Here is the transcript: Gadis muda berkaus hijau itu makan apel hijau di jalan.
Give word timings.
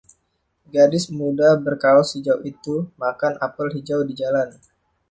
Gadis 0.73 1.05
muda 1.17 1.49
berkaus 1.63 2.09
hijau 2.17 2.37
itu 2.51 2.75
makan 3.01 3.33
apel 3.45 3.67
hijau 3.75 4.01
di 4.07 4.13
jalan. 4.21 4.49